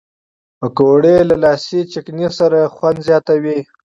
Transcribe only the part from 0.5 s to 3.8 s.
پکورې له لاسي چټني سره خوند زیاتوي